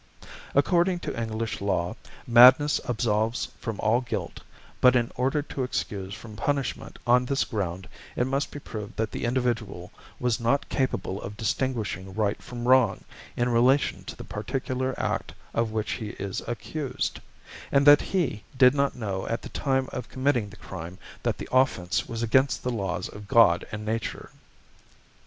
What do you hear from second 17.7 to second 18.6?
and that he